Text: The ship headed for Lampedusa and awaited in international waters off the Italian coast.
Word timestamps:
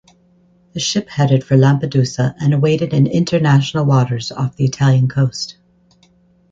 The 0.73 0.79
ship 0.79 1.09
headed 1.09 1.43
for 1.43 1.55
Lampedusa 1.55 2.33
and 2.39 2.55
awaited 2.55 2.91
in 2.91 3.05
international 3.05 3.85
waters 3.85 4.31
off 4.31 4.55
the 4.55 4.65
Italian 4.65 5.07
coast. 5.07 5.57